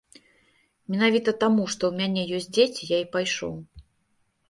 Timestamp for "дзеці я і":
2.59-3.11